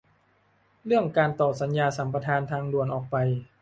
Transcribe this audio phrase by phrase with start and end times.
[0.85, 3.15] เรื่องการต่อสัญญาสัมปทานทางด่วนออกไป